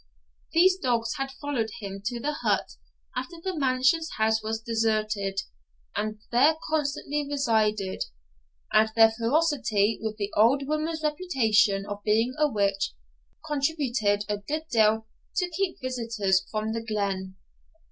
These 0.53 0.79
dogs 0.79 1.17
had 1.17 1.29
followed 1.33 1.69
him 1.79 2.01
to 2.07 2.19
the 2.19 2.33
hut 2.33 2.71
after 3.15 3.35
the 3.39 3.55
mansion 3.55 3.99
house 4.17 4.41
was 4.41 4.59
deserted, 4.59 5.41
and 5.95 6.19
there 6.31 6.55
constantly 6.71 7.27
resided; 7.29 8.05
and 8.73 8.89
their 8.95 9.11
ferocity, 9.11 9.99
with 10.01 10.17
the 10.17 10.33
old 10.35 10.65
woman's 10.67 11.03
reputation 11.03 11.85
of 11.85 12.01
being 12.03 12.33
a 12.39 12.51
witch, 12.51 12.95
contributed 13.45 14.25
a 14.27 14.37
good 14.37 14.67
deal 14.71 15.05
to 15.35 15.49
keep 15.51 15.79
visitors 15.79 16.47
from 16.49 16.73
the 16.73 16.81
glen. 16.83 17.35